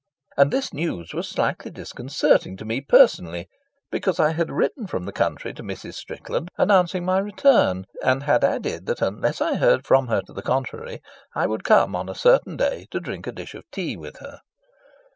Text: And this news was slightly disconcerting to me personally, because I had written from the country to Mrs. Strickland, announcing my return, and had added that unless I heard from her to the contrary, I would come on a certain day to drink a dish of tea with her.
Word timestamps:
And 0.35 0.49
this 0.49 0.73
news 0.73 1.13
was 1.13 1.29
slightly 1.29 1.69
disconcerting 1.69 2.57
to 2.57 2.65
me 2.65 2.81
personally, 2.81 3.47
because 3.91 4.19
I 4.19 4.31
had 4.31 4.49
written 4.49 4.87
from 4.87 5.05
the 5.05 5.11
country 5.11 5.53
to 5.53 5.61
Mrs. 5.61 5.93
Strickland, 5.93 6.49
announcing 6.57 7.05
my 7.05 7.19
return, 7.19 7.85
and 8.01 8.23
had 8.23 8.43
added 8.43 8.87
that 8.87 9.03
unless 9.03 9.41
I 9.41 9.57
heard 9.57 9.85
from 9.85 10.07
her 10.07 10.23
to 10.23 10.33
the 10.33 10.41
contrary, 10.41 11.03
I 11.35 11.45
would 11.45 11.63
come 11.63 11.95
on 11.95 12.09
a 12.09 12.15
certain 12.15 12.57
day 12.57 12.87
to 12.89 12.99
drink 12.99 13.27
a 13.27 13.31
dish 13.31 13.53
of 13.53 13.69
tea 13.69 13.95
with 13.95 14.17
her. 14.17 14.41